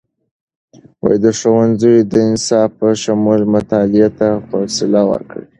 [1.23, 5.45] د ښوونځیو د نصاب په شمول، مطالعې ته خوصله ورکړئ.